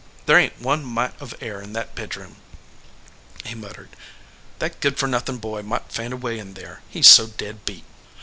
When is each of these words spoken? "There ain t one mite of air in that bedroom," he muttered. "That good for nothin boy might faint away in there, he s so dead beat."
"There 0.25 0.39
ain 0.39 0.49
t 0.49 0.55
one 0.63 0.83
mite 0.83 1.13
of 1.21 1.35
air 1.41 1.61
in 1.61 1.73
that 1.73 1.93
bedroom," 1.93 2.37
he 3.45 3.53
muttered. 3.53 3.89
"That 4.57 4.79
good 4.79 4.97
for 4.97 5.05
nothin 5.05 5.37
boy 5.37 5.61
might 5.61 5.91
faint 5.91 6.11
away 6.11 6.39
in 6.39 6.55
there, 6.55 6.81
he 6.89 7.01
s 7.01 7.07
so 7.07 7.27
dead 7.27 7.65
beat." 7.65 7.85